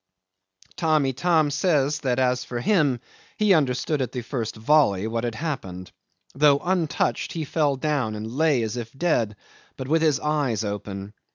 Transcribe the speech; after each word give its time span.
'Tamb' 0.77 1.05
Itam 1.05 1.51
says 1.51 1.99
that, 1.99 2.17
as 2.17 2.43
for 2.43 2.59
him, 2.59 2.99
he 3.37 3.53
understood 3.53 4.01
at 4.01 4.11
the 4.11 4.23
first 4.23 4.55
volley 4.55 5.05
what 5.05 5.23
had 5.23 5.35
happened. 5.35 5.91
Though 6.33 6.57
untouched 6.57 7.33
he 7.33 7.45
fell 7.45 7.75
down 7.75 8.15
and 8.15 8.25
lay 8.31 8.63
as 8.63 8.77
if 8.77 8.91
dead, 8.93 9.35
but 9.77 9.87
with 9.87 10.01
his 10.01 10.19
eyes 10.19 10.63
open. 10.63 11.13